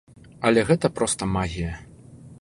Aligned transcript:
Але 0.49 0.63
гэта 0.69 0.91
проста 0.97 1.29
магія. 1.37 1.73